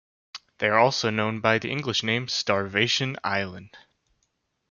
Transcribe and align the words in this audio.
They 0.57 0.67
are 0.67 0.79
also 0.79 1.11
known 1.11 1.41
by 1.41 1.59
the 1.59 1.69
English 1.69 2.01
name 2.01 2.27
"Starvation 2.27 3.17
Island". 3.23 3.77